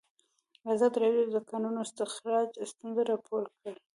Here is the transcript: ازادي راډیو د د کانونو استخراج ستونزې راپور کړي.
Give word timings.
ازادي 0.73 0.97
راډیو 1.03 1.23
د 1.27 1.29
د 1.35 1.37
کانونو 1.49 1.79
استخراج 1.87 2.49
ستونزې 2.71 3.03
راپور 3.11 3.43
کړي. 3.57 3.79